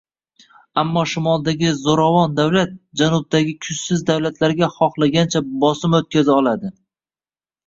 Ammo 0.83 1.01
shimoldagi 1.09 1.73
zo'ravon 1.81 2.33
davlat 2.39 2.73
janubdagi 3.01 3.53
kuchsiz 3.67 4.03
davlatlarga 4.09 4.71
xohlagancha 4.79 5.45
bosim 5.67 5.95
o'tkaza 6.01 6.41
oladi 6.41 6.75